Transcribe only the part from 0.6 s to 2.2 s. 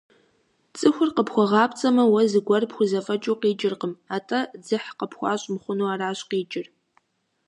Цӏыхур къыпхуэгъэпцӏамэ,